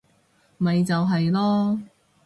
[0.57, 1.81] 咪就係囉